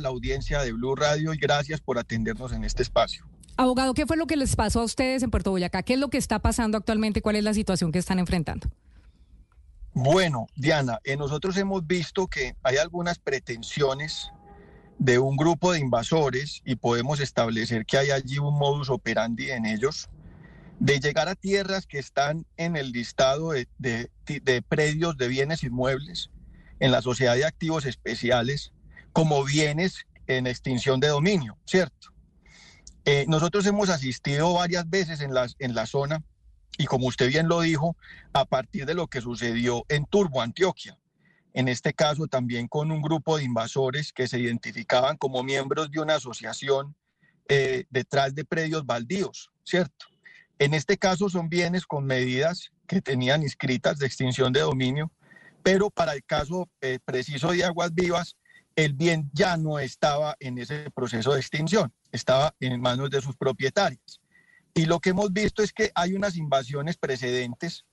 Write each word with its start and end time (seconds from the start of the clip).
la 0.00 0.08
audiencia 0.08 0.62
de 0.62 0.72
Blue 0.72 0.94
Radio 0.94 1.34
y 1.34 1.38
gracias 1.38 1.80
por 1.80 1.98
atendernos 1.98 2.52
en 2.52 2.64
este 2.64 2.82
espacio. 2.82 3.24
Abogado, 3.56 3.92
¿qué 3.94 4.06
fue 4.06 4.16
lo 4.16 4.26
que 4.26 4.36
les 4.36 4.56
pasó 4.56 4.80
a 4.80 4.84
ustedes 4.84 5.22
en 5.22 5.30
Puerto 5.30 5.50
Boyacá? 5.50 5.82
¿Qué 5.82 5.94
es 5.94 5.98
lo 6.00 6.08
que 6.08 6.18
está 6.18 6.38
pasando 6.38 6.78
actualmente? 6.78 7.20
¿Cuál 7.20 7.36
es 7.36 7.44
la 7.44 7.52
situación 7.52 7.92
que 7.92 7.98
están 7.98 8.18
enfrentando? 8.18 8.70
Bueno, 9.92 10.46
Diana, 10.56 10.98
eh, 11.04 11.16
nosotros 11.16 11.56
hemos 11.56 11.86
visto 11.86 12.26
que 12.26 12.54
hay 12.62 12.76
algunas 12.76 13.18
pretensiones 13.18 14.30
de 14.98 15.18
un 15.18 15.36
grupo 15.36 15.72
de 15.72 15.80
invasores 15.80 16.62
y 16.64 16.76
podemos 16.76 17.20
establecer 17.20 17.84
que 17.84 17.98
hay 17.98 18.10
allí 18.10 18.38
un 18.38 18.58
modus 18.58 18.88
operandi 18.88 19.50
en 19.50 19.66
ellos 19.66 20.08
de 20.78 21.00
llegar 21.00 21.28
a 21.28 21.34
tierras 21.34 21.86
que 21.86 21.98
están 21.98 22.46
en 22.56 22.76
el 22.76 22.92
listado 22.92 23.50
de, 23.50 23.68
de 23.78 24.62
predios 24.62 25.16
de 25.18 25.28
bienes 25.28 25.64
inmuebles 25.64 26.30
en 26.78 26.92
la 26.92 27.02
sociedad 27.02 27.34
de 27.34 27.44
activos 27.44 27.84
especiales 27.84 28.72
como 29.12 29.44
bienes 29.44 30.06
en 30.26 30.46
extinción 30.46 31.00
de 31.00 31.08
dominio, 31.08 31.58
¿cierto? 31.66 32.08
Eh, 33.04 33.24
nosotros 33.28 33.66
hemos 33.66 33.88
asistido 33.88 34.52
varias 34.54 34.88
veces 34.88 35.20
en 35.20 35.34
la, 35.34 35.48
en 35.58 35.74
la 35.74 35.86
zona 35.86 36.22
y 36.80 36.86
como 36.86 37.06
usted 37.06 37.28
bien 37.28 37.48
lo 37.48 37.60
dijo, 37.60 37.96
a 38.32 38.44
partir 38.44 38.86
de 38.86 38.94
lo 38.94 39.06
que 39.06 39.20
sucedió 39.20 39.84
en 39.88 40.06
Turbo, 40.06 40.40
Antioquia. 40.40 40.98
En 41.52 41.68
este 41.68 41.92
caso 41.92 42.26
también 42.26 42.68
con 42.68 42.90
un 42.90 43.02
grupo 43.02 43.36
de 43.36 43.44
invasores 43.44 44.12
que 44.12 44.28
se 44.28 44.38
identificaban 44.38 45.16
como 45.16 45.42
miembros 45.42 45.90
de 45.90 46.00
una 46.00 46.14
asociación 46.14 46.96
eh, 47.48 47.84
detrás 47.90 48.34
de 48.34 48.44
predios 48.44 48.86
baldíos, 48.86 49.50
¿cierto? 49.64 50.06
En 50.58 50.72
este 50.72 50.96
caso 50.96 51.28
son 51.28 51.48
bienes 51.48 51.84
con 51.84 52.04
medidas 52.04 52.70
que 52.86 53.02
tenían 53.02 53.42
inscritas 53.42 53.98
de 53.98 54.06
extinción 54.06 54.52
de 54.52 54.60
dominio, 54.60 55.10
pero 55.62 55.90
para 55.90 56.14
el 56.14 56.24
caso 56.24 56.68
eh, 56.80 56.98
preciso 57.04 57.50
de 57.50 57.64
Aguas 57.64 57.92
Vivas, 57.94 58.36
el 58.84 58.94
bien 58.94 59.30
ya 59.34 59.56
no 59.56 59.78
estaba 59.78 60.36
en 60.40 60.58
ese 60.58 60.90
proceso 60.90 61.34
de 61.34 61.40
extinción, 61.40 61.92
estaba 62.12 62.54
en 62.60 62.80
manos 62.80 63.10
de 63.10 63.20
sus 63.20 63.36
propietarios. 63.36 64.20
Y 64.72 64.86
lo 64.86 65.00
que 65.00 65.10
hemos 65.10 65.32
visto 65.32 65.62
es 65.62 65.72
que 65.72 65.90
hay 65.94 66.14
unas 66.14 66.36
invasiones 66.36 66.96
precedentes, 66.96 67.84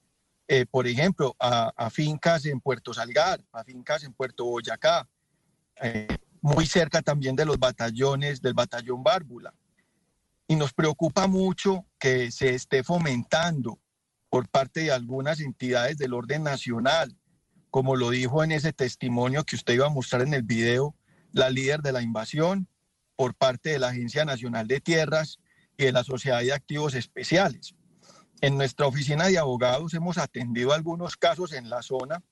eh, 0.47 0.66
por 0.66 0.88
ejemplo, 0.88 1.36
a, 1.39 1.89
fincas 1.89 2.45
en 2.45 2.62
Puerto 2.62 2.94
Salgar, 2.94 3.44
a 3.52 3.64
fincas 3.66 4.03
en 4.03 4.14
Puerto 4.14 4.45
Boyacá, 4.45 5.09
eh, 5.81 6.08
muy 6.42 6.66
cerca 6.66 7.02
también 7.02 7.36
de 7.36 7.45
los 7.45 7.59
batallones 7.59 8.42
del 8.42 8.53
batallón 8.53 9.03
Bárbula. 9.03 9.53
Y 10.47 10.56
nos 10.56 10.72
preocupa 10.72 11.28
mucho 11.28 11.86
que 12.00 12.31
se 12.31 12.56
esté 12.56 12.84
fomentando 12.84 13.80
por 14.30 14.47
parte 14.47 14.81
de 14.81 14.92
algunas 14.92 15.42
entidades 15.42 15.97
del 15.97 16.14
orden 16.14 16.44
nacional 16.44 17.17
como 17.78 17.95
lo 17.95 18.09
dijo 18.09 18.44
en 18.44 18.52
ese 18.52 18.73
testimonio 18.73 19.44
que 19.44 19.56
usted 19.56 19.75
iba 19.75 19.86
a 19.86 19.89
mostrar 19.89 20.23
en 20.23 20.33
el 20.33 20.42
video, 20.42 20.95
la 21.31 21.52
líder 21.52 21.84
de 21.84 21.92
la 21.92 22.02
invasión 22.02 22.67
por 23.16 23.36
parte 23.36 23.69
de 23.69 23.78
la 23.78 23.89
Agencia 23.89 24.25
Nacional 24.25 24.67
de 24.67 24.81
Tierras 24.81 25.38
y 25.78 25.84
de 25.84 25.92
la 25.92 26.03
Sociedad 26.03 26.39
de 26.39 26.53
Activos 26.53 26.95
Especiales. 26.95 27.75
En 28.42 28.58
nuestra 28.58 28.88
oficina 28.88 29.28
de 29.28 29.38
abogados 29.38 29.94
hemos 29.94 30.17
atendido 30.17 30.73
algunos 30.73 31.17
casos 31.17 31.53
en 31.53 31.69
la 31.69 31.84
zona, 31.84 32.23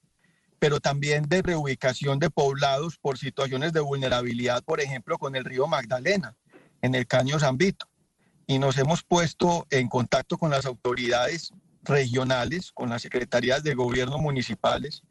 pero 0.58 0.80
también 0.80 1.30
de 1.30 1.44
reubicación 1.44 2.18
de 2.18 2.32
poblados 2.32 2.98
por 2.98 3.20
situaciones 3.20 3.72
de 3.72 3.82
vulnerabilidad, 3.82 4.64
por 4.64 4.82
ejemplo, 4.82 5.20
con 5.20 5.36
el 5.36 5.46
río 5.46 5.68
Magdalena, 5.68 6.36
en 6.82 6.96
el 6.96 7.06
Caño 7.06 7.38
Zambito. 7.38 7.88
Y 8.48 8.58
nos 8.58 8.80
hemos 8.80 9.04
puesto 9.04 9.68
en 9.70 9.90
contacto 9.90 10.40
con 10.40 10.50
las 10.50 10.66
autoridades 10.66 11.54
regionales, 11.84 12.72
con 12.72 12.90
las 12.90 13.04
secretarías 13.04 13.62
de 13.62 13.76
gobierno 13.76 14.18
municipales, 14.18 15.04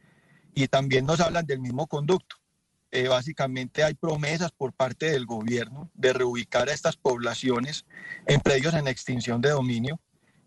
y 0.54 0.68
también 0.68 1.06
nos 1.06 1.20
hablan 1.20 1.46
del 1.46 1.60
mismo 1.60 1.86
conducto. 1.86 2.36
Eh, 2.90 3.08
básicamente 3.08 3.82
hay 3.82 3.94
promesas 3.94 4.52
por 4.52 4.72
parte 4.72 5.10
del 5.10 5.26
gobierno 5.26 5.90
de 5.94 6.12
reubicar 6.12 6.68
a 6.68 6.72
estas 6.72 6.96
poblaciones 6.96 7.86
en 8.26 8.40
predios 8.40 8.74
en 8.74 8.86
extinción 8.86 9.40
de 9.40 9.50
dominio 9.50 10.00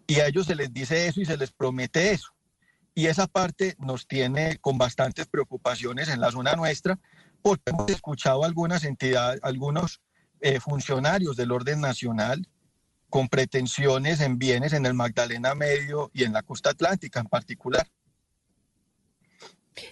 y 0.08 0.22
a 0.22 0.28
ellos 0.28 0.46
se 0.46 0.56
les 0.56 0.74
dice 0.74 1.08
eso 1.08 1.20
y 1.20 1.26
se 1.26 1.36
les 1.36 1.52
promete 1.52 2.12
eso. 2.12 2.30
Y 2.96 3.08
esa 3.08 3.28
parte 3.28 3.76
nos 3.80 4.08
tiene 4.08 4.58
con 4.60 4.78
bastantes 4.78 5.28
preocupaciones 5.28 6.08
en 6.08 6.22
la 6.22 6.32
zona 6.32 6.56
nuestra 6.56 6.98
porque 7.42 7.72
hemos 7.72 7.92
escuchado 7.92 8.46
algunas 8.46 8.86
entidades, 8.86 9.42
algunos 9.44 10.02
eh, 10.40 10.62
funcionarios 10.62 11.36
del 11.36 11.52
orden 11.52 11.82
nacional 11.82 12.48
con 13.10 13.28
pretensiones 13.28 14.22
en 14.22 14.38
bienes 14.38 14.74
en 14.74 14.86
el 14.86 14.94
Magdalena 14.94 15.54
Medio 15.54 16.12
y 16.14 16.24
en 16.24 16.34
la 16.34 16.44
costa 16.44 16.70
atlántica 16.70 17.20
en 17.20 17.28
particular. 17.28 17.88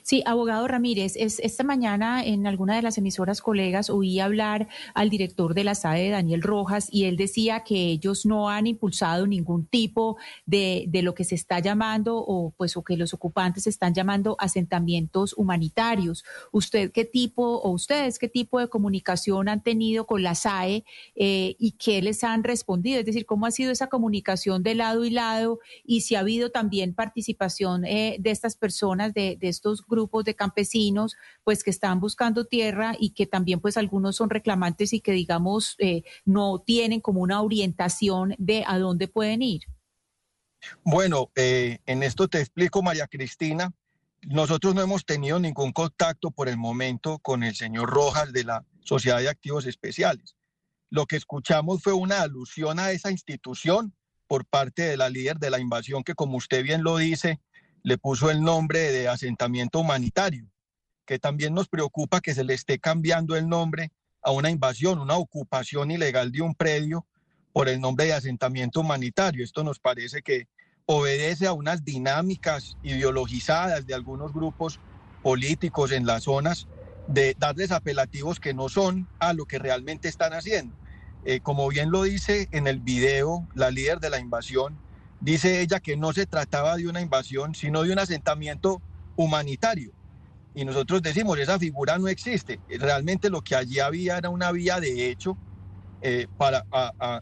Sí, 0.04 0.24
abogado 0.26 0.68
Ramírez, 0.68 1.16
es, 1.16 1.40
esta 1.40 1.64
mañana 1.64 2.24
en 2.24 2.48
alguna 2.48 2.76
de 2.76 2.82
las 2.82 2.98
emisoras 2.98 3.42
colegas 3.42 3.90
oí 3.90 4.20
hablar 4.20 4.68
al 4.94 5.10
director 5.10 5.54
de 5.54 5.64
la 5.64 5.76
SAE, 5.76 6.10
Daniel 6.10 6.42
Rojas, 6.42 6.88
y 6.92 7.06
él 7.06 7.18
decía 7.18 7.64
que 7.64 7.76
ellos 7.76 8.26
no 8.26 8.50
han 8.50 8.68
impulsado 8.68 9.28
ningún 9.28 9.66
tipo 9.66 10.18
de, 10.46 10.86
de, 10.88 11.02
lo 11.02 11.14
que 11.14 11.24
se 11.24 11.36
está 11.36 11.60
llamando 11.60 12.18
o 12.18 12.52
pues 12.58 12.78
o 12.78 12.84
que 12.84 12.98
los 12.98 13.14
ocupantes 13.14 13.68
están 13.68 13.94
llamando 13.94 14.36
asentamientos 14.40 15.34
humanitarios. 15.38 16.24
¿Usted 16.52 16.92
qué 16.92 17.06
tipo 17.06 17.58
o 17.58 17.72
ustedes 17.72 18.20
qué 18.20 18.28
tipo 18.28 18.60
de 18.60 18.68
comunicación 18.68 19.50
han 19.50 19.62
tenido 19.62 20.06
con 20.06 20.24
la 20.24 20.36
SAE 20.36 20.84
eh, 21.16 21.56
y 21.60 21.72
qué 21.74 22.02
les 22.02 22.24
han 22.24 22.44
respondido? 22.44 23.00
Es 23.00 23.06
decir, 23.06 23.26
¿cómo 23.26 23.46
ha 23.46 23.52
sido 23.52 23.72
esa 23.72 23.88
comunicación 23.88 24.64
de 24.64 24.76
lado 24.76 25.06
y 25.06 25.10
lado 25.10 25.60
y 25.84 26.02
si 26.02 26.16
ha 26.16 26.20
habido 26.20 26.52
también 26.52 26.94
participación 26.94 27.86
eh, 27.86 28.18
de 28.20 28.32
estas 28.32 28.56
personas, 28.56 29.14
de, 29.14 29.38
de 29.40 29.48
estos 29.48 29.75
grupos 29.84 30.24
de 30.26 30.36
campesinos 30.36 31.16
pues 31.44 31.64
que 31.64 31.72
están 31.72 32.00
buscando 32.00 32.46
tierra 32.46 32.96
y 33.00 33.12
que 33.12 33.26
también 33.26 33.60
pues 33.60 33.78
algunos 33.78 34.16
son 34.16 34.30
reclamantes 34.30 34.94
y 34.94 35.02
que 35.02 35.12
digamos 35.12 35.76
eh, 35.80 36.04
no 36.26 36.60
tienen 36.60 37.02
como 37.02 37.22
una 37.22 37.42
orientación 37.42 38.36
de 38.38 38.64
a 38.68 38.78
dónde 38.78 39.08
pueden 39.08 39.42
ir? 39.42 39.64
Bueno, 40.84 41.32
eh, 41.36 41.80
en 41.86 42.04
esto 42.04 42.28
te 42.28 42.40
explico, 42.40 42.82
María 42.82 43.08
Cristina. 43.08 43.72
Nosotros 44.22 44.74
no 44.74 44.82
hemos 44.82 45.06
tenido 45.06 45.40
ningún 45.40 45.72
contacto 45.72 46.32
por 46.32 46.50
el 46.50 46.58
momento 46.58 47.20
con 47.20 47.44
el 47.44 47.56
señor 47.56 47.90
Rojas 47.90 48.34
de 48.34 48.44
la 48.44 48.66
Sociedad 48.82 49.20
de 49.20 49.30
Activos 49.30 49.66
Especiales. 49.66 50.36
Lo 50.90 51.06
que 51.06 51.16
escuchamos 51.16 51.84
fue 51.84 51.94
una 51.94 52.22
alusión 52.22 52.80
a 52.80 52.92
esa 52.92 53.12
institución 53.12 53.94
por 54.28 54.46
parte 54.46 54.84
de 54.84 54.98
la 54.98 55.10
líder 55.10 55.38
de 55.38 55.50
la 55.50 55.60
invasión 55.60 56.04
que, 56.04 56.16
como 56.16 56.38
usted 56.38 56.64
bien 56.64 56.84
lo 56.84 56.98
dice, 56.98 57.40
le 57.86 58.00
puso 58.00 58.32
el 58.32 58.42
nombre 58.42 58.92
de 58.92 59.08
asentamiento 59.08 59.80
humanitario, 59.80 60.50
que 61.06 61.20
también 61.20 61.54
nos 61.54 61.68
preocupa 61.68 62.20
que 62.20 62.34
se 62.34 62.44
le 62.44 62.56
esté 62.56 62.80
cambiando 62.80 63.36
el 63.36 63.48
nombre 63.48 63.92
a 64.24 64.32
una 64.32 64.50
invasión, 64.50 64.98
una 64.98 65.18
ocupación 65.18 65.92
ilegal 65.92 66.32
de 66.32 66.42
un 66.42 66.56
predio 66.56 67.06
por 67.54 67.70
el 67.70 67.80
nombre 67.80 68.06
de 68.06 68.14
asentamiento 68.14 68.80
humanitario. 68.80 69.44
Esto 69.44 69.64
nos 69.64 69.78
parece 69.78 70.24
que 70.24 70.48
obedece 70.88 71.46
a 71.46 71.54
unas 71.54 71.86
dinámicas 71.86 72.76
ideologizadas 72.82 73.86
de 73.86 73.94
algunos 73.94 74.34
grupos 74.34 74.80
políticos 75.22 75.92
en 75.92 76.08
las 76.08 76.24
zonas 76.24 76.68
de 77.08 77.36
darles 77.38 77.72
apelativos 77.72 78.40
que 78.40 78.56
no 78.56 78.68
son 78.68 79.08
a 79.20 79.34
lo 79.34 79.46
que 79.46 79.60
realmente 79.60 80.08
están 80.08 80.34
haciendo. 80.34 80.76
Eh, 81.24 81.40
como 81.40 81.68
bien 81.68 81.92
lo 81.92 82.02
dice 82.02 82.50
en 82.52 82.66
el 82.66 82.80
video 82.80 83.48
la 83.54 83.70
líder 83.70 84.00
de 84.00 84.10
la 84.10 84.20
invasión, 84.20 84.76
Dice 85.22 85.62
ella 85.62 85.80
que 85.80 85.98
no 85.98 86.14
se 86.14 86.26
trataba 86.26 86.78
de 86.78 86.88
una 86.88 87.02
invasión, 87.02 87.56
sino 87.56 87.84
de 87.84 87.94
un 87.94 88.00
asentamiento 88.00 88.82
humanitario. 89.16 89.92
Y 90.54 90.66
nosotros 90.66 91.02
decimos, 91.02 91.38
esa 91.40 91.60
figura 91.60 91.98
no 91.98 92.08
existe. 92.08 92.60
Realmente 92.70 93.30
lo 93.30 93.42
que 93.42 93.56
allí 93.56 93.80
había 93.80 94.18
era 94.18 94.30
una 94.30 94.52
vía 94.52 94.80
de 94.80 95.10
hecho 95.10 95.38
eh, 96.02 96.28
para, 96.38 96.66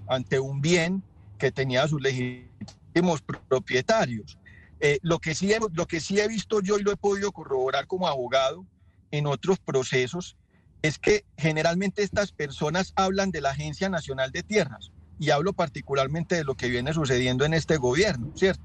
ante 0.08 0.40
un 0.40 0.62
bien 0.62 1.04
que 1.38 1.52
tenía 1.52 1.88
sus 1.88 2.02
legítimos 2.02 3.22
propietarios. 3.48 4.38
Eh, 4.80 5.00
lo, 5.02 5.20
que 5.20 5.34
sí 5.34 5.52
lo 5.74 5.88
que 5.88 6.00
sí 6.00 6.20
he 6.20 6.28
visto 6.28 6.62
yo 6.62 6.78
y 6.78 6.84
lo 6.84 6.92
he 6.92 6.98
podido 6.98 7.32
corroborar 7.32 7.88
como 7.88 8.08
abogado 8.08 8.66
en 9.12 9.28
otros 9.28 9.60
procesos 9.60 10.36
es 10.82 11.00
que 11.00 11.24
generalmente 11.38 12.04
estas 12.04 12.34
personas 12.34 12.92
hablan 12.96 13.32
de 13.32 13.40
la 13.40 13.52
Agencia 13.52 13.88
Nacional 13.88 14.32
de 14.32 14.44
Tierras 14.44 14.92
y 15.20 15.30
hablo 15.30 15.54
particularmente 15.54 16.36
de 16.36 16.44
lo 16.44 16.56
que 16.56 16.70
viene 16.70 16.94
sucediendo 16.94 17.46
en 17.46 17.54
este 17.54 17.78
gobierno, 17.78 18.32
¿cierto? 18.36 18.64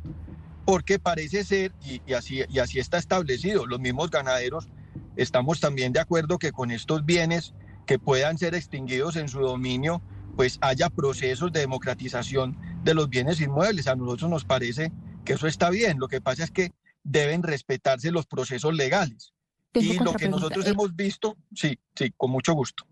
Porque 0.65 0.99
parece 0.99 1.45
ser, 1.45 1.73
y, 1.83 2.13
así, 2.13 2.43
y 2.49 2.59
así 2.59 2.79
está 2.79 2.99
establecido, 2.99 3.67
los 3.67 3.81
mismos 3.81 4.11
ganaderos 4.11 4.69
estamos 5.17 5.61
también 5.61 5.93
de 5.93 6.01
acuerdo 6.01 6.39
que 6.39 6.53
con 6.53 6.71
estos 6.71 7.05
bienes 7.05 7.55
que 7.87 7.99
puedan 7.99 8.39
ser 8.39 8.55
extinguidos 8.55 9.17
en 9.17 9.29
su 9.29 9.41
dominio, 9.41 10.03
pues 10.37 10.59
haya 10.61 10.91
procesos 10.91 11.53
de 11.53 11.61
democratización 11.61 12.57
de 12.85 12.95
los 12.95 13.09
bienes 13.09 13.41
inmuebles. 13.41 13.89
A 13.89 13.97
nosotros 13.97 14.31
nos 14.31 14.45
parece 14.45 14.93
que 15.25 15.33
eso 15.33 15.47
está 15.47 15.71
bien. 15.71 15.99
Lo 15.99 16.07
que 16.07 16.21
pasa 16.21 16.45
es 16.45 16.51
que 16.51 16.73
deben 17.03 17.43
respetarse 17.43 18.13
los 18.13 18.27
procesos 18.27 18.75
legales. 18.75 19.33
Y 19.75 19.99
lo 19.99 20.13
que 20.13 20.29
nosotros 20.29 20.67
hemos 20.67 20.95
visto, 20.95 21.37
sí, 21.55 21.79
sí, 21.95 22.13
con 22.17 22.31
mucho 22.31 22.53
gusto. 22.53 22.87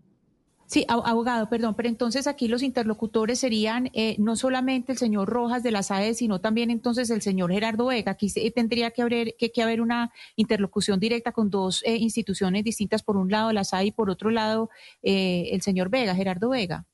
Sí, 0.67 0.85
abogado, 0.89 1.47
perdón, 1.47 1.75
pero 1.75 1.87
entonces 1.87 2.27
aquí 2.27 2.49
los 2.49 2.61
interlocutores 2.61 3.39
serían 3.39 3.89
eh, 3.93 4.17
no 4.19 4.35
solamente 4.35 4.91
el 4.91 4.97
señor 4.97 5.29
Rojas 5.29 5.63
de 5.63 5.71
la 5.71 5.81
SAE, 5.81 6.13
sino 6.13 6.41
también 6.41 6.69
entonces 6.69 7.09
el 7.09 7.21
señor 7.21 7.53
Gerardo 7.53 7.85
Vega. 7.85 8.11
Aquí 8.11 8.29
tendría 8.51 8.91
que 8.91 9.01
haber, 9.01 9.35
que, 9.37 9.63
haber 9.63 9.79
una 9.79 10.11
interlocución 10.35 10.99
directa 10.99 11.31
con 11.31 11.49
dos 11.49 11.81
eh, 11.85 11.95
instituciones 11.95 12.65
distintas, 12.65 13.01
por 13.01 13.15
un 13.15 13.31
lado 13.31 13.53
la 13.53 13.63
SAE 13.63 13.85
y 13.85 13.91
por 13.91 14.09
otro 14.09 14.29
lado 14.29 14.69
eh, 15.01 15.51
el 15.53 15.61
señor 15.61 15.89
Vega, 15.89 16.13
Gerardo 16.13 16.49
Vega. 16.49 16.85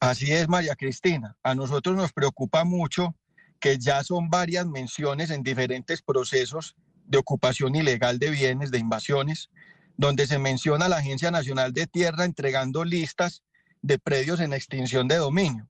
Así 0.00 0.32
es, 0.32 0.48
María 0.48 0.74
Cristina. 0.74 1.36
A 1.42 1.54
nosotros 1.54 1.94
nos 1.94 2.14
preocupa 2.14 2.64
mucho 2.64 3.14
que 3.60 3.76
ya 3.78 4.02
son 4.02 4.30
varias 4.30 4.66
menciones 4.66 5.30
en 5.30 5.42
diferentes 5.42 6.00
procesos 6.00 6.76
de 7.04 7.18
ocupación 7.18 7.74
ilegal 7.74 8.18
de 8.18 8.30
bienes, 8.30 8.70
de 8.70 8.78
invasiones, 8.78 9.50
donde 9.96 10.26
se 10.26 10.38
menciona 10.38 10.88
la 10.88 10.98
Agencia 10.98 11.30
Nacional 11.30 11.72
de 11.72 11.86
Tierra 11.86 12.24
entregando 12.24 12.84
listas 12.84 13.42
de 13.82 13.98
predios 13.98 14.40
en 14.40 14.52
extinción 14.52 15.08
de 15.08 15.16
dominio. 15.16 15.68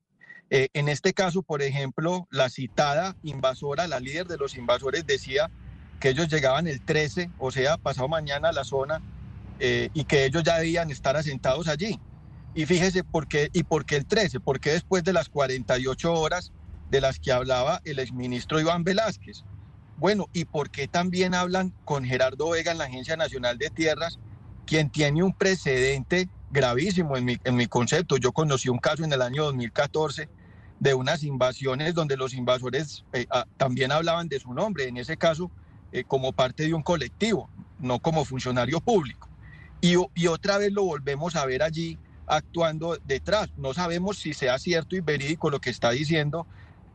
Eh, 0.51 0.69
en 0.75 0.89
este 0.89 1.15
caso, 1.15 1.43
por 1.43 1.63
ejemplo, 1.63 2.27
la 2.31 2.51
citada 2.51 3.17
invasora, 3.23 3.89
la 3.89 4.01
líder 4.01 4.27
de 4.27 4.37
los 4.37 4.57
invasores, 4.57 5.07
decía 5.07 5.51
que 5.99 6.11
ellos 6.11 6.29
llegaban 6.29 6.67
el 6.67 6.85
13, 6.85 7.31
o 7.39 7.51
sea, 7.51 7.79
pasado 7.79 8.09
mañana 8.09 8.51
a 8.51 8.53
la 8.53 8.65
zona, 8.65 9.01
eh, 9.61 9.89
y 9.95 10.05
que 10.05 10.25
ellos 10.25 10.43
ya 10.43 10.59
debían 10.59 10.91
estar 10.91 11.17
asentados 11.17 11.69
allí. 11.69 11.99
Y 12.55 12.67
fíjese 12.67 13.03
por 13.03 13.29
qué, 13.29 13.49
y 13.53 13.63
por 13.63 13.87
qué 13.87 13.97
el 13.97 14.05
13, 14.05 14.41
porque 14.41 14.73
después 14.73 15.05
de 15.05 15.15
las 15.15 15.31
48 15.31 16.13
horas 16.13 16.53
de 16.91 17.01
las 17.01 17.19
que 17.19 17.33
hablaba 17.33 17.81
el 17.85 17.99
exministro 17.99 18.61
Iván 18.61 18.85
Velázquez. 18.85 19.45
Bueno, 20.03 20.29
¿y 20.33 20.47
por 20.47 20.69
qué 20.69 20.89
también 20.89 21.33
hablan 21.33 21.73
con 21.85 22.05
Gerardo 22.05 22.51
Vega 22.51 22.73
en 22.73 22.79
la 22.79 22.87
Agencia 22.87 23.17
Nacional 23.17 23.57
de 23.57 23.71
Tierras, 23.71 24.19
quien 24.67 24.91
tiene 24.91 25.23
un 25.23 25.33
precedente 25.33 26.29
gravísimo 26.51 27.17
en 27.17 27.25
mi, 27.25 27.39
en 27.45 27.55
mi 27.55 27.69
concepto? 27.69 28.17
Yo 28.17 28.33
conocí 28.33 28.69
un 28.69 28.79
caso 28.79 29.05
en 29.05 29.13
el 29.13 29.23
año 29.23 29.45
2014 29.45 30.29
de 30.81 30.95
unas 30.95 31.23
invasiones 31.23 31.95
donde 31.95 32.17
los 32.17 32.35
invasores 32.35 33.05
eh, 33.13 33.27
ah, 33.31 33.47
también 33.57 33.93
hablaban 33.93 34.27
de 34.27 34.41
su 34.41 34.53
nombre, 34.53 34.89
en 34.89 34.97
ese 34.97 35.17
caso 35.17 35.53
eh, 35.93 36.03
como 36.03 36.33
parte 36.33 36.65
de 36.65 36.75
un 36.75 36.83
colectivo, 36.83 37.49
no 37.79 38.01
como 38.01 38.25
funcionario 38.25 38.81
público. 38.81 39.29
Y, 39.81 39.95
y 40.17 40.27
otra 40.27 40.59
vez 40.59 40.73
lo 40.73 40.83
volvemos 40.83 41.37
a 41.37 41.47
ver 41.47 41.63
allí 41.63 41.97
actuando 42.27 42.99
detrás. 43.05 43.51
No 43.57 43.73
sabemos 43.73 44.19
si 44.19 44.35
sea 44.35 44.59
cierto 44.59 44.97
y 44.97 45.01
verídico 45.01 45.49
lo 45.49 45.61
que 45.61 45.71
está 45.71 45.93
diciendo 45.93 46.49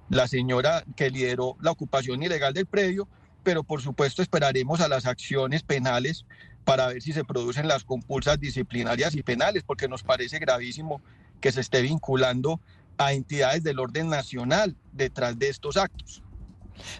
la 0.09 0.27
señora 0.27 0.83
que 0.95 1.09
lideró 1.09 1.57
la 1.61 1.71
ocupación 1.71 2.23
ilegal 2.23 2.53
del 2.53 2.65
predio, 2.65 3.07
pero 3.43 3.63
por 3.63 3.81
supuesto 3.81 4.21
esperaremos 4.21 4.81
a 4.81 4.87
las 4.87 5.05
acciones 5.05 5.63
penales 5.63 6.25
para 6.63 6.87
ver 6.87 7.01
si 7.01 7.13
se 7.13 7.23
producen 7.23 7.67
las 7.67 7.83
compulsas 7.83 8.39
disciplinarias 8.39 9.15
y 9.15 9.23
penales, 9.23 9.63
porque 9.63 9.87
nos 9.87 10.03
parece 10.03 10.39
gravísimo 10.39 11.01
que 11.39 11.51
se 11.51 11.61
esté 11.61 11.81
vinculando 11.81 12.59
a 12.97 13.13
entidades 13.13 13.63
del 13.63 13.79
orden 13.79 14.09
nacional 14.09 14.75
detrás 14.91 15.37
de 15.39 15.49
estos 15.49 15.77
actos. 15.77 16.23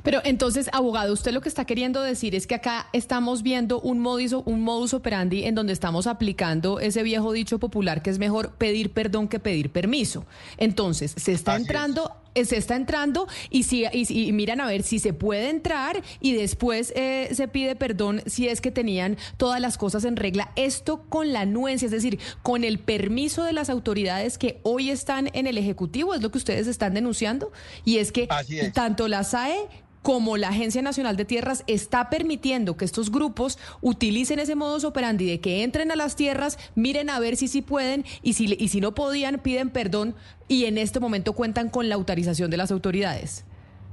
Pero 0.04 0.22
entonces, 0.24 0.70
abogado, 0.74 1.14
usted 1.14 1.32
lo 1.32 1.42
que 1.42 1.50
está 1.50 1.66
queriendo 1.66 2.02
decir 2.02 2.36
es 2.36 2.48
que 2.48 2.56
acá 2.56 2.88
estamos 2.94 3.44
viendo 3.44 3.80
un 3.80 4.00
modus, 4.00 4.34
un 4.34 4.62
modus 4.62 4.94
operandi 4.94 5.44
en 5.44 5.56
donde 5.56 5.74
estamos 5.74 6.08
aplicando 6.08 6.80
ese 6.80 7.04
viejo 7.04 7.32
dicho 7.32 7.60
popular 7.60 8.02
que 8.02 8.10
es 8.10 8.20
mejor 8.20 8.52
pedir 8.52 8.92
perdón 8.92 9.28
que 9.28 9.40
pedir 9.40 9.72
permiso. 9.72 10.26
Entonces, 10.58 11.14
se 11.18 11.32
está 11.32 11.56
entrando 11.56 12.12
eh, 12.38 12.46
se 12.46 12.58
está 12.58 12.76
entrando 12.76 13.28
y, 13.50 13.64
si, 13.64 13.86
y, 13.92 14.32
miran 14.32 14.62
a 14.62 14.68
ver 14.68 14.84
si 14.84 15.00
se 15.00 15.12
puede 15.12 15.50
entrar 15.50 16.04
y 16.20 16.34
después 16.34 16.94
eh, 16.96 17.30
se 17.34 17.48
pide 17.48 17.76
perdón 17.76 18.22
si 18.28 18.48
es 18.48 18.62
que 18.62 18.70
tenían 18.70 19.18
todas 19.38 19.60
las 19.60 19.78
cosas 19.80 20.06
en 20.06 20.16
regla. 20.16 20.52
Esto 20.56 21.02
con 21.10 21.34
la 21.34 21.42
anuencia, 21.42 21.88
es 21.88 21.92
decir, 21.92 22.20
con 22.44 22.64
el 22.64 22.78
permiso 22.78 23.44
de 23.44 23.54
las 23.54 23.72
autoridades 23.72 24.38
que 24.38 24.60
hoy 24.62 24.92
están 24.92 25.32
en 25.34 25.48
el 25.48 25.58
Ejecutivo, 25.58 26.14
es 26.14 26.22
lo 26.22 26.32
que 26.32 26.38
ustedes 26.38 26.68
están 26.68 26.94
denunciando. 26.94 27.52
Y 27.86 27.98
es 27.98 28.12
que 28.12 28.28
tanto 28.74 29.08
la 29.08 29.24
SAE 29.24 29.67
como 30.02 30.38
la 30.38 30.50
Agencia 30.50 30.82
Nacional 30.82 31.18
de 31.18 31.26
Tierras 31.26 31.64
está 31.68 32.10
permitiendo 32.10 32.78
que 32.78 32.86
estos 32.86 33.12
grupos 33.12 33.58
utilicen 33.82 34.40
ese 34.40 34.56
modus 34.56 34.84
operandi 34.84 35.26
de 35.26 35.40
que 35.40 35.64
entren 35.64 35.92
a 35.92 35.96
las 35.96 36.16
tierras, 36.16 36.58
miren 36.76 37.10
a 37.10 37.20
ver 37.20 37.36
si 37.36 37.48
sí 37.48 37.62
pueden 37.62 38.06
y 38.22 38.34
si, 38.34 38.56
y 38.58 38.68
si 38.70 38.82
no 38.82 38.94
podían, 38.96 39.40
piden 39.40 39.70
perdón 39.70 40.16
y 40.48 40.66
en 40.66 40.78
este 40.78 41.00
momento 41.00 41.34
cuentan 41.34 41.70
con 41.70 41.90
la 41.90 41.96
autorización 41.96 42.50
de 42.50 42.58
las 42.58 42.72
autoridades. 42.72 43.46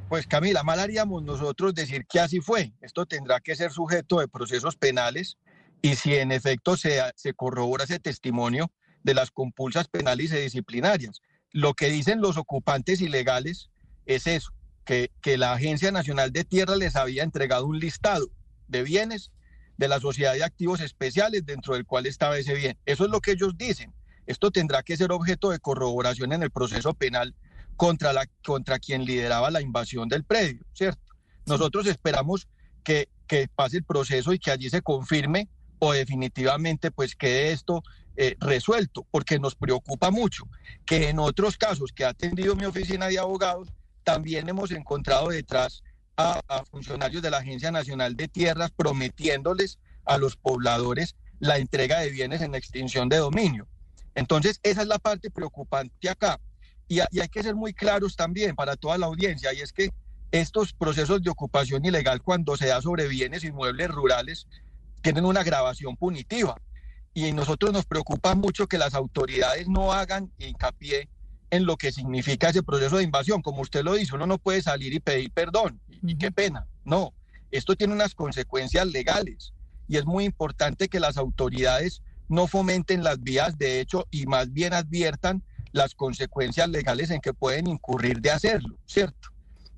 Pues 0.09 0.27
Camila, 0.27 0.63
mal 0.63 0.79
haríamos 0.79 1.23
nosotros 1.23 1.75
decir 1.75 2.07
que 2.07 2.21
así 2.21 2.41
fue. 2.41 2.73
Esto 2.81 3.07
tendrá 3.07 3.41
que 3.41 3.57
ser 3.57 3.73
sujeto 3.73 4.21
de 4.21 4.29
procesos 4.29 4.77
penales 4.77 5.39
y 5.83 5.97
si 5.97 6.15
en 6.15 6.31
efecto 6.31 6.77
se, 6.77 7.01
se 7.17 7.35
corrobora 7.35 7.85
ese 7.85 7.99
testimonio 7.99 8.71
de 9.03 9.15
las 9.15 9.31
compulsas 9.31 9.89
penales 9.89 10.33
y 10.33 10.37
disciplinarias. 10.37 11.21
Lo 11.51 11.75
que 11.75 11.89
dicen 11.89 12.21
los 12.21 12.37
ocupantes 12.37 13.01
ilegales 13.01 13.71
es 14.07 14.27
eso, 14.27 14.51
que, 14.85 15.11
la 15.37 15.53
Agencia 15.53 15.91
Nacional 15.91 16.33
de 16.33 16.45
Tierra 16.45 16.77
les 16.77 16.97
había 16.97 17.23
entregado 17.23 17.67
un 17.67 17.79
listado 17.79 18.27
de 18.69 18.83
bienes 18.83 19.31
de 19.77 19.89
la 19.89 20.01
sociedad 20.01 20.35
de 20.35 20.45
activos 20.45 20.81
especiales 20.81 21.45
dentro 21.45 21.75
del 21.75 21.85
cual 21.85 22.07
estaba 22.07 22.39
ese 22.39 22.55
bien. 22.55 22.79
Eso 22.87 23.05
es 23.05 23.11
lo 23.11 23.21
que 23.21 23.33
ellos 23.33 23.57
dicen. 23.57 23.93
Esto 24.27 24.51
tendrá 24.51 24.83
que 24.83 24.97
ser 24.97 25.13
objeto 25.13 25.51
de 25.51 25.59
corroboración 25.59 26.33
en 26.33 26.43
el 26.43 26.51
proceso 26.51 26.95
penal 26.95 27.35
contra, 27.77 28.13
la, 28.13 28.27
contra 28.45 28.79
quien 28.79 29.05
lideraba 29.05 29.51
la 29.51 29.61
invasión 29.61 30.09
del 30.09 30.25
predio, 30.25 30.61
¿cierto? 30.73 31.03
Nosotros 31.47 31.87
esperamos 31.87 32.47
que, 32.85 33.09
que 33.27 33.49
pase 33.49 33.79
el 33.79 33.85
proceso 33.85 34.33
y 34.33 34.39
que 34.39 34.51
allí 34.51 34.71
se 34.71 34.83
confirme 34.83 35.49
o 35.79 35.93
definitivamente 35.93 36.91
pues 36.91 37.15
quede 37.15 37.53
esto 37.53 37.83
eh, 38.17 38.37
resuelto, 38.39 39.07
porque 39.11 39.41
nos 39.41 39.57
preocupa 39.57 40.13
mucho 40.13 40.45
que 40.87 41.09
en 41.09 41.19
otros 41.19 41.57
casos 41.57 41.93
que 41.93 42.05
ha 42.05 42.11
atendido 42.11 42.55
mi 42.55 42.65
oficina 42.65 43.09
de 43.09 43.19
abogados, 43.19 43.69
también 44.05 44.49
hemos 44.49 44.71
encontrado 44.71 45.29
detrás 45.29 45.83
a, 46.17 46.41
funcionarios 46.71 47.23
de 47.23 47.31
la 47.31 47.39
Agencia 47.39 47.73
Nacional 47.73 48.17
de 48.17 48.29
Tierras 48.29 48.71
prometiéndoles 48.71 49.79
a 50.05 50.19
los 50.19 50.37
pobladores 50.37 51.17
la 51.41 51.59
entrega 51.59 52.01
de 52.01 52.11
bienes 52.11 52.41
en 52.43 52.55
extinción 52.55 53.09
de 53.09 53.17
dominio. 53.17 53.67
Entonces, 54.15 54.61
esa 54.63 54.83
es 54.83 54.89
la 54.89 54.99
parte 54.99 55.31
preocupante 55.31 56.09
acá. 56.09 56.39
Y, 56.87 57.01
y, 57.11 57.21
hay 57.21 57.29
que 57.29 57.43
ser 57.43 57.55
muy 57.55 57.73
claros 57.73 58.15
también 58.15 58.55
para 58.55 58.77
toda 58.77 58.97
la 58.99 59.07
audiencia, 59.07 59.53
y 59.53 59.61
es 59.61 59.73
que 59.73 59.91
estos 60.31 60.73
procesos 60.73 61.23
de 61.23 61.31
ocupación 61.31 61.85
ilegal 61.85 62.23
cuando 62.23 62.57
se 62.57 62.67
da 62.67 62.81
sobre 62.81 63.09
bienes 63.09 63.45
inmuebles 63.45 63.89
rurales 63.89 64.47
tienen 65.01 65.25
una 65.25 65.43
grabación 65.43 65.97
punitiva. 65.97 66.57
Y 67.13 67.33
nosotros 67.33 67.73
nos 67.73 67.87
preocupa 67.87 68.35
mucho 68.35 68.67
que 68.67 68.79
las 68.79 68.95
autoridades 68.95 69.69
no 69.69 69.93
hagan 69.93 70.33
hincapié 70.39 71.09
en 71.51 71.67
lo 71.67 71.77
que 71.77 71.93
significa 71.93 72.49
ese 72.49 72.63
proceso 72.63 72.97
de 72.97 73.05
invasión. 73.05 73.43
Como 73.43 73.63
usted 73.63 73.83
lo 73.83 73.95
dice, 73.95 74.15
uno 74.15 74.27
no 74.27 74.39
puede 74.39 74.63
salir 74.63 74.93
y 74.93 75.01
pedir 75.01 75.31
perdón. 75.31 75.81
Y, 76.03 76.17
qué 76.17 76.31
pena. 76.31 76.67
No, 76.85 77.15
esto 77.51 77.77
tiene 77.77 77.95
unas 77.95 78.15
consecuencias 78.15 78.87
legales 78.87 79.53
y 79.89 79.97
es 79.97 80.05
muy 80.05 80.25
importante 80.25 80.89
que 80.89 81.01
las 81.01 81.17
autoridades 81.17 82.03
no 82.29 82.47
fomenten 82.47 83.05
las 83.05 83.23
vías 83.23 83.59
de 83.59 83.81
hecho 83.81 84.07
y 84.11 84.27
más 84.27 84.53
bien 84.53 84.73
adviertan 84.73 85.43
las 85.73 85.95
consecuencias 85.95 86.69
legales 86.69 87.11
en 87.11 87.21
que 87.21 87.35
pueden 87.35 87.67
incurrir 87.67 88.21
de 88.21 88.31
hacerlo, 88.31 88.79
¿cierto? 88.87 89.29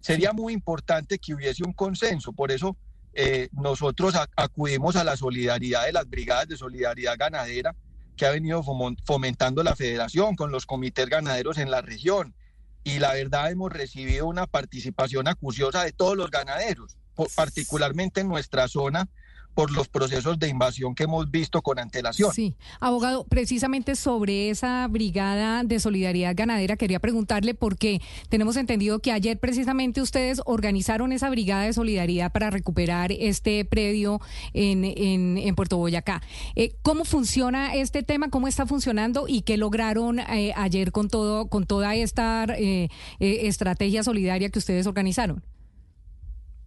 Sería 0.01 0.33
muy 0.33 0.53
importante 0.53 1.19
que 1.19 1.35
hubiese 1.35 1.65
un 1.65 1.73
consenso, 1.73 2.33
por 2.33 2.53
eso 2.53 2.77
eh, 3.15 3.49
nosotros 3.53 4.15
acudimos 4.37 4.95
a 4.95 5.05
la 5.05 5.17
solidaridad 5.17 5.87
de 5.87 5.93
las 5.93 6.09
brigadas 6.09 6.49
de 6.49 6.57
solidaridad 6.57 7.17
ganadera 7.19 7.75
que 8.17 8.27
ha 8.27 8.31
venido 8.31 8.63
fomentando 9.05 9.63
la 9.63 9.77
federación 9.77 10.37
con 10.37 10.51
los 10.51 10.67
comités 10.67 11.07
ganaderos 11.07 11.59
en 11.59 11.71
la 11.71 11.83
región. 11.83 12.35
Y 12.83 12.99
la 12.99 13.13
verdad 13.15 13.51
hemos 13.51 13.73
recibido 13.73 14.27
una 14.27 14.47
participación 14.47 15.29
acuciosa 15.29 15.85
de 15.85 15.93
todos 15.93 16.17
los 16.17 16.31
ganaderos, 16.31 16.97
particularmente 17.35 18.21
en 18.21 18.29
nuestra 18.29 18.69
zona, 18.69 19.09
por 19.57 19.71
los 19.71 19.89
procesos 19.89 20.39
de 20.39 20.49
invasión 20.51 20.95
que 20.95 21.05
hemos 21.05 21.31
visto 21.31 21.63
con 21.63 21.79
antelación. 21.79 22.31
Sí, 22.31 22.55
abogado, 22.79 23.25
precisamente 23.25 23.97
sobre 23.97 24.51
esa 24.51 24.87
brigada 24.87 25.65
de 25.65 25.81
solidaridad 25.81 26.35
ganadera 26.37 26.77
quería 26.77 27.01
preguntarle 27.01 27.55
porque 27.55 28.03
tenemos 28.29 28.59
entendido 28.59 28.99
que 28.99 29.13
ayer 29.13 29.39
precisamente 29.39 30.03
ustedes 30.03 30.43
organizaron 30.45 31.11
esa 31.11 31.31
brigada 31.31 31.63
de 31.63 31.73
solidaridad 31.73 32.31
para 32.33 32.51
recuperar 32.51 33.13
este 33.13 33.65
predio 33.65 34.21
en, 34.53 34.85
en, 34.85 35.55
Puerto 35.55 35.79
Boyacá. 35.79 36.21
Eh, 36.55 36.77
¿Cómo 36.83 37.07
funciona 37.07 37.75
este 37.75 38.03
tema? 38.03 38.29
¿Cómo 38.29 38.49
está 38.49 38.67
funcionando? 38.67 39.25
¿Y 39.27 39.41
qué 39.41 39.57
lograron 39.57 40.19
eh, 40.19 40.53
ayer 40.55 40.93
con 40.93 41.09
todo 41.09 41.49
con 41.49 41.65
toda 41.65 41.95
esta 41.95 42.45
eh, 42.59 42.91
estrategia 43.21 44.03
solidaria 44.03 44.51
que 44.51 44.59
ustedes 44.59 44.87
organizaron? 44.87 45.43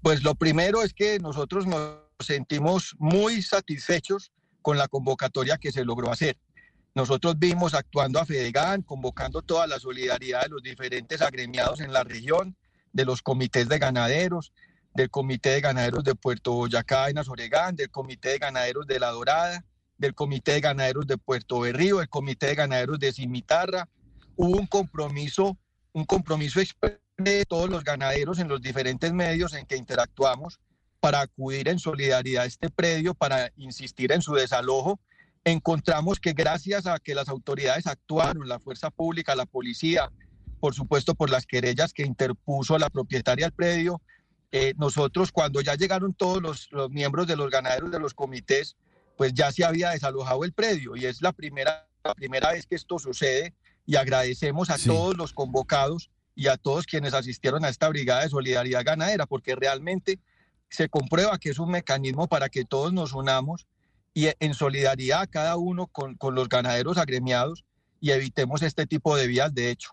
Pues 0.01 0.23
lo 0.23 0.33
primero 0.33 0.81
es 0.81 0.91
que 0.95 1.19
nosotros 1.19 1.67
nos 1.67 2.08
sentimos 2.19 2.95
muy 2.99 3.41
satisfechos 3.41 4.31
con 4.61 4.77
la 4.77 4.87
convocatoria 4.87 5.57
que 5.57 5.71
se 5.71 5.85
logró 5.85 6.11
hacer. 6.11 6.37
Nosotros 6.95 7.35
vimos 7.37 7.73
actuando 7.73 8.19
a 8.19 8.25
Fedegan, 8.25 8.81
convocando 8.81 9.41
toda 9.41 9.67
la 9.67 9.79
solidaridad 9.79 10.43
de 10.43 10.49
los 10.49 10.63
diferentes 10.63 11.21
agremiados 11.21 11.79
en 11.79 11.93
la 11.93 12.03
región, 12.03 12.57
de 12.91 13.05
los 13.05 13.21
comités 13.21 13.69
de 13.69 13.79
ganaderos, 13.79 14.51
del 14.95 15.09
Comité 15.11 15.51
de 15.51 15.61
Ganaderos 15.61 16.03
de 16.03 16.15
Puerto 16.15 16.53
Boyacá 16.53 17.09
en 17.09 17.19
Azoregán, 17.19 17.75
del 17.75 17.91
Comité 17.91 18.29
de 18.29 18.39
Ganaderos 18.39 18.87
de 18.87 18.99
La 18.99 19.11
Dorada 19.11 19.63
del 19.99 20.15
Comité 20.15 20.53
de 20.53 20.61
Ganaderos 20.61 21.05
de 21.05 21.17
Puerto 21.17 21.59
Berrío, 21.59 22.01
el 22.01 22.09
Comité 22.09 22.47
de 22.47 22.55
Ganaderos 22.55 22.99
de 22.99 23.11
Cimitarra. 23.11 23.87
Hubo 24.35 24.57
un 24.57 24.65
compromiso, 24.65 25.57
un 25.91 26.05
compromiso 26.05 26.61
de 27.17 27.45
todos 27.45 27.69
los 27.69 27.83
ganaderos 27.83 28.39
en 28.39 28.47
los 28.47 28.61
diferentes 28.61 29.11
medios 29.11 29.53
en 29.53 29.65
que 29.65 29.75
interactuamos 29.75 30.59
para 30.99 31.21
acudir 31.21 31.67
en 31.67 31.79
solidaridad 31.79 32.43
a 32.43 32.47
este 32.47 32.69
predio, 32.69 33.13
para 33.13 33.51
insistir 33.57 34.11
en 34.11 34.21
su 34.21 34.33
desalojo. 34.33 34.99
Encontramos 35.43 36.19
que 36.19 36.33
gracias 36.33 36.85
a 36.85 36.99
que 36.99 37.15
las 37.15 37.29
autoridades 37.29 37.87
actuaron, 37.87 38.47
la 38.47 38.59
fuerza 38.59 38.89
pública, 38.89 39.35
la 39.35 39.45
policía, 39.45 40.11
por 40.59 40.73
supuesto 40.73 41.15
por 41.15 41.29
las 41.29 41.45
querellas 41.45 41.93
que 41.93 42.03
interpuso 42.03 42.77
la 42.77 42.89
propietaria 42.89 43.45
del 43.45 43.53
predio, 43.53 44.01
eh, 44.51 44.73
nosotros 44.77 45.31
cuando 45.31 45.61
ya 45.61 45.75
llegaron 45.75 46.13
todos 46.13 46.41
los, 46.71 46.89
miembros 46.89 47.27
de 47.27 47.35
los 47.35 47.49
ganaderos 47.49 47.91
de 47.91 47.99
los 47.99 48.13
comités, 48.13 48.75
pues 49.15 49.33
ya 49.33 49.51
se 49.51 49.63
había 49.63 49.91
desalojado 49.91 50.43
el 50.43 50.53
predio 50.53 50.95
y 50.95 51.05
es 51.05 51.21
la 51.21 51.31
primera, 51.31 51.87
la 52.03 52.15
primera 52.15 52.51
vez 52.51 52.65
que 52.65 52.75
esto 52.75 52.97
sucede 52.99 53.53
y 53.85 53.95
agradecemos 53.95 54.69
a 54.69 54.77
todos 54.77 55.15
los 55.17 55.33
convocados 55.33 56.09
y 56.35 56.47
a 56.47 56.57
todos 56.57 56.85
quienes 56.85 57.13
asistieron 57.13 57.63
a 57.63 57.69
esta 57.69 57.89
brigada 57.89 58.23
de 58.23 58.29
solidaridad 58.29 58.83
ganadera, 58.83 59.25
porque 59.25 59.55
realmente 59.55 60.19
se 60.69 60.89
comprueba 60.89 61.37
que 61.37 61.49
es 61.49 61.59
un 61.59 61.71
mecanismo 61.71 62.27
para 62.27 62.49
que 62.49 62.65
todos 62.65 62.93
nos 62.93 63.13
unamos 63.13 63.67
y 64.13 64.27
en 64.39 64.53
solidaridad 64.53 65.29
cada 65.31 65.57
uno 65.57 65.87
con, 65.87 66.15
con 66.15 66.35
los 66.35 66.49
ganaderos 66.49 66.97
agremiados 66.97 67.63
y 68.01 68.11
evitemos 68.11 68.61
este 68.61 68.85
tipo 68.85 69.15
de 69.15 69.27
vías 69.27 69.53
de 69.53 69.69
hecho. 69.71 69.91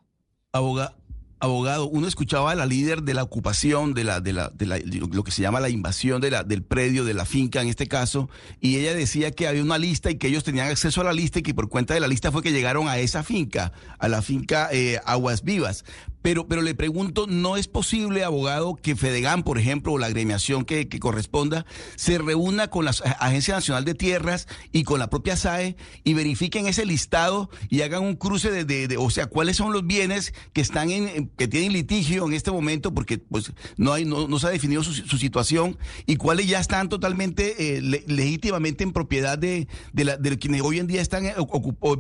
Abogado, 1.39 1.87
uno 1.89 2.09
escuchaba 2.09 2.53
a 2.53 2.55
la 2.55 2.65
líder 2.65 3.03
de 3.03 3.13
la 3.13 3.23
ocupación, 3.23 3.93
de, 3.93 4.05
la, 4.05 4.21
de, 4.23 4.33
la, 4.33 4.49
de, 4.49 4.65
la, 4.65 4.79
lo 4.79 5.23
que 5.23 5.31
se 5.31 5.43
llama 5.43 5.61
la 5.61 5.69
invasión 5.69 6.19
de 6.23 6.31
la, 6.31 6.45
del 6.45 6.63
predio, 6.63 7.05
de 7.05 7.13
la 7.13 7.27
finca 7.27 7.61
en 7.61 7.69
este 7.69 7.89
caso, 7.89 8.31
y 8.59 8.77
ella 8.79 8.95
decía 8.95 9.31
que 9.33 9.47
había 9.47 9.63
una 9.63 9.77
lista 9.77 10.11
y 10.11 10.15
que 10.15 10.29
ellos 10.29 10.45
tenían 10.45 10.69
acceso 10.69 11.03
a 11.03 11.05
la 11.05 11.13
lista 11.13 11.41
y 11.41 11.43
que 11.43 11.53
por 11.53 11.69
cuenta 11.69 11.93
de 11.93 12.01
la 12.01 12.09
lista 12.09 12.33
fue 12.33 12.43
que 12.43 12.53
llegaron 12.53 12.89
a 12.89 12.97
esa 12.97 13.23
finca, 13.23 13.73
a 13.99 14.09
la 14.09 14.23
finca 14.23 14.71
eh, 14.73 14.99
Aguas 15.05 15.43
Vivas. 15.43 15.85
Pero, 16.27 16.49
pero 16.49 16.61
le 16.61 16.75
pregunto, 16.75 17.29
¿no 17.29 17.57
es 17.57 17.69
posible, 17.69 18.25
abogado, 18.25 18.75
que 18.75 18.97
Fedegan, 18.97 19.45
por 19.45 19.61
ejemplo, 19.61 19.93
o 19.93 19.99
la 19.99 20.07
agremiación 20.07 20.65
que, 20.65 20.89
corresponda, 20.99 21.67
se 21.95 22.19
reúna 22.19 22.67
con 22.67 22.85
la 22.85 22.91
Agencia 23.21 23.55
Nacional 23.55 23.85
de 23.85 23.95
Tierras 23.95 24.49
y 24.73 24.83
con 24.83 24.99
la 24.99 25.09
propia 25.09 25.37
SAE 25.37 25.77
y 26.03 26.15
verifiquen 26.15 26.67
ese 26.67 26.85
listado 26.85 27.49
y 27.71 27.83
hagan 27.83 28.03
un 28.03 28.17
cruce 28.17 28.51
de, 28.51 28.65
de, 28.65 28.97
o 28.97 29.09
sea, 29.09 29.27
cuáles 29.27 29.57
son 29.57 29.73
los 29.73 29.87
bienes 29.87 30.35
que 30.53 30.63
están 30.63 30.91
en, 30.91 31.29
que 31.29 31.47
tienen 31.47 31.73
litigio 31.73 32.27
en 32.27 32.33
este 32.33 32.51
momento, 32.51 32.93
porque 32.93 33.19
pues 33.19 33.53
no 33.77 33.93
hay, 33.93 34.05
no, 34.05 34.27
no 34.27 34.41
se 34.41 34.49
ha 34.49 34.51
definido 34.51 34.83
su, 34.83 35.19
situación, 35.19 35.79
y 36.07 36.17
cuáles 36.17 36.49
ya 36.49 36.59
están 36.59 36.89
totalmente 36.89 37.77
eh, 37.77 37.81
legítimamente 37.81 38.83
en 38.83 38.93
propiedad 38.93 39.39
de, 39.39 39.69
de, 39.93 40.05
la, 40.05 40.19
quienes 40.19 40.63
hoy 40.63 40.81
en 40.81 40.89
día 40.89 41.03
están 41.03 41.25
eh, 41.25 41.37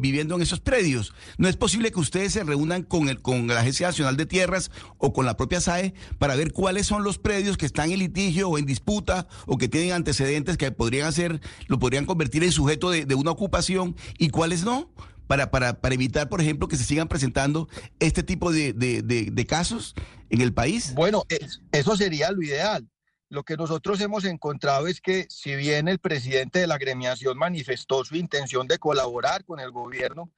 viviendo 0.01 0.35
en 0.35 0.43
esos 0.43 0.59
predios. 0.59 1.15
No 1.39 1.47
es 1.47 1.57
posible 1.57 1.93
que 1.93 2.01
ustedes 2.01 2.33
se 2.33 2.43
reúnan 2.43 2.83
con 2.83 3.09
el, 3.09 3.23
con 3.23 3.47
la 3.47 3.61
Agencia 3.61 3.87
Nacional 3.87 4.16
de 4.17 4.27
Tierras 4.27 4.71
o 4.99 5.13
con 5.13 5.27
la 5.27 5.37
propia 5.37 5.61
SAE 5.61 5.95
para 6.19 6.37
ver 6.37 6.53
cuáles 6.53 6.87
son 6.87 7.05
los 7.05 7.19
predios 7.19 7.57
que 7.57 7.67
están 7.67 7.91
en 7.91 7.99
litigio 7.99 8.49
o 8.49 8.59
en 8.59 8.67
disputa 8.67 9.29
o 9.47 9.59
que 9.59 9.69
tienen 9.69 9.93
antecedentes 9.93 10.57
que 10.57 10.71
podrían 10.73 11.07
hacer, 11.07 11.41
lo 11.67 11.79
podrían 11.79 12.07
convertir 12.07 12.45
en 12.45 12.53
sujeto 12.53 12.91
de, 12.91 13.15
una 13.15 13.31
ocupación 13.31 13.97
y 14.19 14.31
cuáles 14.31 14.65
no. 14.65 14.91
Para, 15.27 15.51
para, 15.51 15.81
para, 15.81 15.93
evitar, 15.93 16.29
por 16.29 16.41
ejemplo, 16.41 16.69
que 16.69 16.77
se 16.77 16.85
sigan 16.85 17.09
presentando 17.09 17.69
este 17.99 18.23
tipo 18.23 18.53
de, 18.53 18.73
de 18.73 19.47
casos 19.47 19.97
en 20.31 20.41
el 20.41 20.53
país? 20.53 20.95
Bueno, 20.95 21.25
eso 21.73 21.97
sería 21.97 22.31
lo 22.31 22.43
ideal. 22.43 22.89
Lo 23.29 23.43
que 23.43 23.57
nosotros 23.57 24.01
hemos 24.01 24.25
encontrado 24.25 24.87
es 24.87 25.01
que 25.01 25.27
si 25.29 25.57
bien 25.57 25.89
el 25.89 25.99
presidente 25.99 26.61
de 26.61 26.69
la 26.69 26.77
agremiación 26.77 27.37
manifestó 27.37 28.05
su 28.05 28.15
intención 28.15 28.69
de 28.69 28.79
colaborar 28.79 29.45
con 29.45 29.59
el 29.59 29.73
gobierno, 29.73 30.31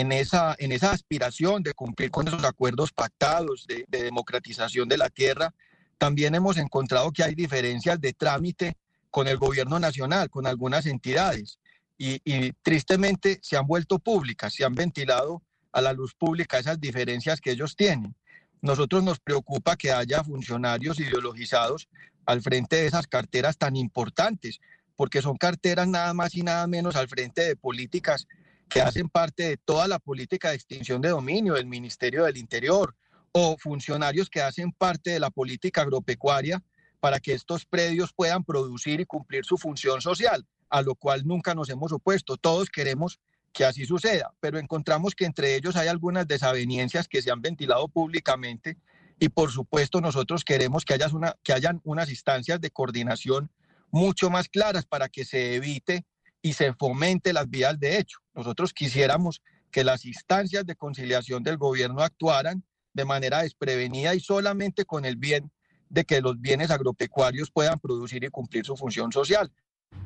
en 0.00 0.12
esa, 0.12 0.54
en 0.58 0.72
esa 0.72 0.92
aspiración 0.92 1.62
de 1.62 1.72
cumplir 1.72 2.10
con 2.10 2.28
esos 2.28 2.44
acuerdos 2.44 2.92
pactados 2.92 3.66
de, 3.66 3.86
democratización 3.88 4.90
de 4.90 4.98
la 4.98 5.08
tierra, 5.08 5.54
también 5.96 6.34
hemos 6.34 6.58
encontrado 6.58 7.10
que 7.12 7.22
hay 7.22 7.34
diferencias 7.34 7.98
de 7.98 8.12
trámite 8.12 8.76
con 9.10 9.26
el 9.26 9.38
gobierno 9.38 9.78
nacional, 9.78 10.28
con 10.28 10.46
algunas 10.46 10.84
entidades, 10.84 11.58
y, 11.96 12.20
y, 12.24 12.52
tristemente 12.62 13.38
se 13.40 13.56
han 13.56 13.66
vuelto 13.66 13.98
públicas, 13.98 14.52
se 14.52 14.66
han 14.66 14.74
ventilado 14.74 15.42
a 15.72 15.80
la 15.80 15.94
luz 15.94 16.14
pública 16.14 16.58
esas 16.58 16.78
diferencias 16.78 17.40
que 17.40 17.52
ellos 17.52 17.74
tienen. 17.74 18.14
Nosotros 18.60 19.02
nos 19.02 19.18
preocupa 19.18 19.76
que 19.76 19.92
haya 19.92 20.22
funcionarios 20.22 21.00
ideologizados 21.00 21.88
al 22.26 22.42
frente 22.42 22.76
de 22.76 22.86
esas 22.86 23.06
carteras 23.06 23.56
tan 23.56 23.76
importantes, 23.76 24.60
porque 24.94 25.22
son 25.22 25.38
carteras 25.38 25.88
nada 25.88 26.12
más 26.12 26.34
y 26.34 26.42
nada 26.42 26.66
menos 26.66 26.96
al 26.96 27.08
frente 27.08 27.42
de 27.42 27.56
políticas 27.56 28.26
que 28.68 28.80
hacen 28.80 29.08
parte 29.08 29.44
de 29.44 29.56
toda 29.56 29.88
la 29.88 29.98
política 29.98 30.50
de 30.50 30.56
extinción 30.56 31.00
de 31.00 31.10
dominio 31.10 31.54
del 31.54 31.66
Ministerio 31.66 32.24
del 32.24 32.36
Interior 32.36 32.94
o 33.32 33.56
funcionarios 33.58 34.30
que 34.30 34.40
hacen 34.40 34.72
parte 34.72 35.10
de 35.10 35.20
la 35.20 35.30
política 35.30 35.82
agropecuaria 35.82 36.62
para 37.00 37.20
que 37.20 37.32
estos 37.32 37.64
predios 37.66 38.12
puedan 38.12 38.44
producir 38.44 39.00
y 39.00 39.04
cumplir 39.04 39.44
su 39.44 39.56
función 39.58 40.00
social, 40.00 40.46
a 40.70 40.82
lo 40.82 40.94
cual 40.94 41.26
nunca 41.26 41.54
nos 41.54 41.68
hemos 41.68 41.92
opuesto. 41.92 42.36
Todos 42.36 42.70
queremos 42.70 43.20
que 43.52 43.64
así 43.64 43.86
suceda, 43.86 44.34
pero 44.40 44.58
encontramos 44.58 45.14
que 45.14 45.24
entre 45.24 45.54
ellos 45.54 45.76
hay 45.76 45.88
algunas 45.88 46.26
desavenencias 46.26 47.08
que 47.08 47.22
se 47.22 47.30
han 47.30 47.40
ventilado 47.40 47.88
públicamente 47.88 48.76
y 49.18 49.28
por 49.28 49.50
supuesto 49.50 50.00
nosotros 50.00 50.44
queremos 50.44 50.84
que, 50.84 50.94
haya 50.94 51.08
una, 51.08 51.34
que 51.42 51.52
hayan 51.52 51.80
unas 51.84 52.10
instancias 52.10 52.60
de 52.60 52.70
coordinación 52.70 53.50
mucho 53.90 54.28
más 54.28 54.48
claras 54.48 54.84
para 54.84 55.08
que 55.08 55.24
se 55.24 55.54
evite 55.54 56.04
y 56.46 56.52
se 56.52 56.72
fomente 56.74 57.32
las 57.32 57.50
vías 57.50 57.76
de 57.80 57.98
hecho. 57.98 58.18
Nosotros 58.32 58.72
quisiéramos 58.72 59.42
que 59.72 59.82
las 59.82 60.04
instancias 60.04 60.64
de 60.64 60.76
conciliación 60.76 61.42
del 61.42 61.56
gobierno 61.56 62.02
actuaran 62.02 62.62
de 62.94 63.04
manera 63.04 63.42
desprevenida 63.42 64.14
y 64.14 64.20
solamente 64.20 64.84
con 64.84 65.04
el 65.04 65.16
bien 65.16 65.50
de 65.88 66.04
que 66.04 66.20
los 66.20 66.40
bienes 66.40 66.70
agropecuarios 66.70 67.50
puedan 67.50 67.80
producir 67.80 68.22
y 68.22 68.28
cumplir 68.28 68.64
su 68.64 68.76
función 68.76 69.10
social. 69.10 69.52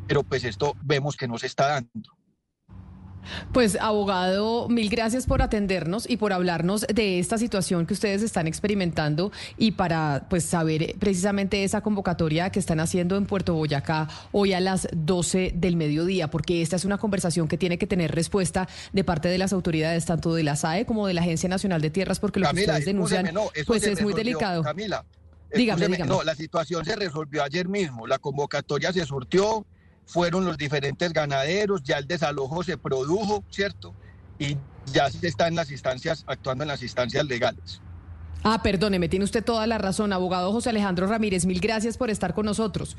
Pero 0.08 0.22
pues 0.22 0.44
esto 0.44 0.74
vemos 0.82 1.14
que 1.14 1.28
no 1.28 1.36
se 1.36 1.46
está 1.46 1.66
dando. 1.68 2.16
Pues 3.52 3.76
abogado, 3.80 4.68
mil 4.68 4.88
gracias 4.88 5.26
por 5.26 5.42
atendernos 5.42 6.08
y 6.08 6.16
por 6.16 6.32
hablarnos 6.32 6.86
de 6.92 7.18
esta 7.18 7.38
situación 7.38 7.86
que 7.86 7.94
ustedes 7.94 8.22
están 8.22 8.46
experimentando 8.46 9.32
y 9.56 9.72
para 9.72 10.26
pues 10.28 10.44
saber 10.44 10.94
precisamente 10.98 11.64
esa 11.64 11.80
convocatoria 11.80 12.50
que 12.50 12.58
están 12.58 12.80
haciendo 12.80 13.16
en 13.16 13.26
Puerto 13.26 13.54
Boyacá 13.54 14.08
hoy 14.32 14.52
a 14.52 14.60
las 14.60 14.88
12 14.92 15.52
del 15.54 15.76
mediodía, 15.76 16.30
porque 16.30 16.62
esta 16.62 16.76
es 16.76 16.84
una 16.84 16.98
conversación 16.98 17.48
que 17.48 17.58
tiene 17.58 17.78
que 17.78 17.86
tener 17.86 18.14
respuesta 18.14 18.68
de 18.92 19.04
parte 19.04 19.28
de 19.28 19.38
las 19.38 19.52
autoridades 19.52 20.04
tanto 20.06 20.34
de 20.34 20.42
la 20.42 20.56
SAE 20.56 20.86
como 20.86 21.06
de 21.06 21.14
la 21.14 21.20
Agencia 21.20 21.48
Nacional 21.48 21.80
de 21.80 21.90
Tierras, 21.90 22.20
porque 22.20 22.40
lo 22.40 22.50
que 22.50 22.60
ustedes 22.60 22.84
denuncian 22.84 23.30
pues 23.66 23.84
es 23.84 24.02
muy 24.02 24.14
delicado. 24.14 24.62
Camila, 24.62 25.04
dígame, 25.54 25.86
dígame. 25.86 26.08
No, 26.08 26.22
la 26.22 26.34
situación 26.34 26.84
se 26.84 26.96
resolvió 26.96 27.42
ayer 27.42 27.68
mismo, 27.68 28.06
la 28.06 28.18
convocatoria 28.18 28.92
se 28.92 29.04
surtió 29.04 29.66
fueron 30.06 30.44
los 30.44 30.58
diferentes 30.58 31.12
ganaderos, 31.12 31.82
ya 31.82 31.98
el 31.98 32.06
desalojo 32.06 32.62
se 32.62 32.76
produjo, 32.76 33.44
¿cierto? 33.50 33.94
Y 34.38 34.56
ya 34.92 35.10
se 35.10 35.28
está 35.28 35.48
en 35.48 35.54
las 35.54 35.70
instancias, 35.70 36.24
actuando 36.26 36.64
en 36.64 36.68
las 36.68 36.82
instancias 36.82 37.24
legales. 37.26 37.80
Ah, 38.42 38.62
perdóneme, 38.62 39.08
tiene 39.08 39.24
usted 39.24 39.44
toda 39.44 39.66
la 39.66 39.78
razón, 39.78 40.12
abogado 40.12 40.50
José 40.52 40.70
Alejandro 40.70 41.06
Ramírez, 41.06 41.44
mil 41.44 41.60
gracias 41.60 41.98
por 41.98 42.08
estar 42.08 42.32
con 42.32 42.46
nosotros. 42.46 42.96